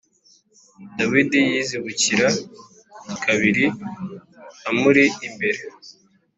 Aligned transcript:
Dawidi 0.97 1.39
yizibukira 1.51 2.27
kabiri 3.23 3.65
amuri 4.69 5.05
imbere. 5.27 5.61